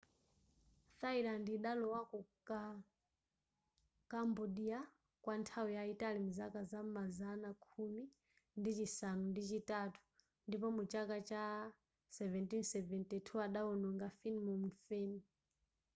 [1.01, 2.59] thailand idalowako kuka
[4.11, 4.79] cambodia
[5.23, 8.03] kwa nthawi zambiri mzaka za m'mazana khumi
[8.59, 9.99] ndi chisanu ndi chitatu
[10.47, 11.43] ndipo mu chaka cha
[12.15, 15.11] 1772 adawononga phnom phen